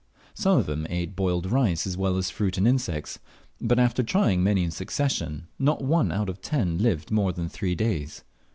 [0.33, 3.19] Some of them ate boiled rice as well as fruit and insects;
[3.61, 7.75] but after trying many in succession, not one out of ten lived more than three
[7.75, 8.23] days.